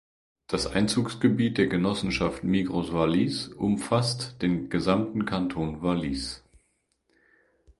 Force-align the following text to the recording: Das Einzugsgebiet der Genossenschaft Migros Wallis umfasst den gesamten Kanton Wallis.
Das 0.47 0.65
Einzugsgebiet 0.65 1.59
der 1.59 1.67
Genossenschaft 1.67 2.43
Migros 2.43 2.91
Wallis 2.91 3.49
umfasst 3.49 4.41
den 4.41 4.67
gesamten 4.67 5.25
Kanton 5.25 5.83
Wallis. 5.83 6.43